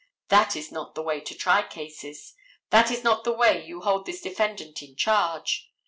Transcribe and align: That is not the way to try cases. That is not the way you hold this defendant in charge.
That 0.29 0.55
is 0.55 0.71
not 0.71 0.95
the 0.95 1.03
way 1.03 1.19
to 1.19 1.35
try 1.35 1.61
cases. 1.61 2.33
That 2.71 2.89
is 2.89 3.03
not 3.03 3.23
the 3.23 3.31
way 3.33 3.63
you 3.63 3.81
hold 3.81 4.07
this 4.07 4.19
defendant 4.19 4.81
in 4.81 4.95
charge. 4.95 5.69